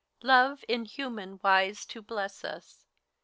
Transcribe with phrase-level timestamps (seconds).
[0.23, 0.33] HELENA.
[0.49, 2.87] Love, in human wise to bless us.